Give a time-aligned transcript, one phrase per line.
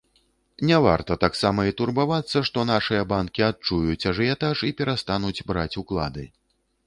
[0.67, 6.23] Не варта таксама і турбавацца, што нашыя банкі адчуюць ажыятаж і перастануць браць уклады.